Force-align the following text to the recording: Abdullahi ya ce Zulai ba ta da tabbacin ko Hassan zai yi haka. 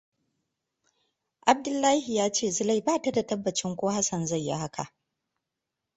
Abdullahi 1.45 2.15
ya 2.15 2.31
ce 2.31 2.51
Zulai 2.51 2.81
ba 2.81 3.01
ta 3.01 3.11
da 3.11 3.23
tabbacin 3.25 3.75
ko 3.75 3.89
Hassan 3.89 4.25
zai 4.27 4.39
yi 4.45 4.51
haka. 4.51 4.93